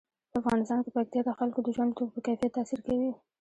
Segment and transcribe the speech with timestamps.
[0.31, 3.09] په افغانستان کې پکتیا د خلکو د ژوند په کیفیت تاثیر کوي.